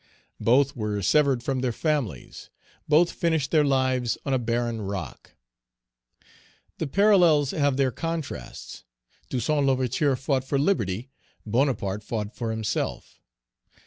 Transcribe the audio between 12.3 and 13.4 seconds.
for himself.